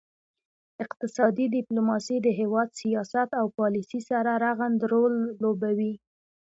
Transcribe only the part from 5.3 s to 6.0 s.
لوبوي